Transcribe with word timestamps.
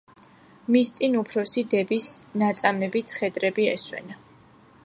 მის 0.75 0.89
წინ 0.95 1.17
უფროსი 1.19 1.65
დების 1.75 2.09
ნაწამები 2.45 3.07
ცხედრები 3.13 3.73
ესვენა. 3.79 4.19